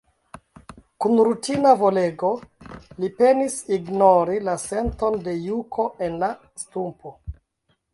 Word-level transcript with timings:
Kun 1.03 1.19
rutina 1.27 1.73
volego, 1.81 2.33
li 3.03 3.11
penis 3.21 3.61
ignori 3.79 4.41
la 4.49 4.59
senton 4.67 5.23
de 5.29 5.39
juko 5.47 5.91
en 6.09 6.23
la 6.27 6.35
stumpo. 6.67 7.19